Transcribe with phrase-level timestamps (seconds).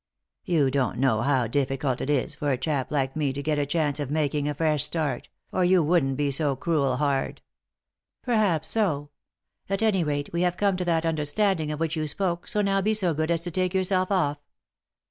[0.43, 3.67] You don't know how difficult it is for a chap like me to get a
[3.67, 7.43] chance of making a fresh start, or you wouldn't be so cruel hard.""
[8.23, 9.11] Perhaps so.
[9.69, 12.81] At any rate, we have come to that understanding of which you spoke, so now
[12.81, 14.39] be so good as to take yourself off."